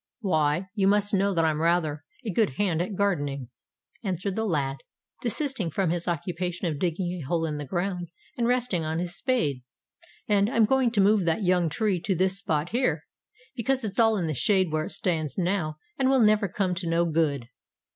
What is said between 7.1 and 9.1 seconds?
a hole in the ground, and resting on